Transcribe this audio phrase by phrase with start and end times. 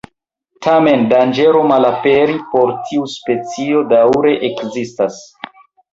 [0.67, 5.25] Tamen danĝero malaperi por tiu specio daŭre ekzistas.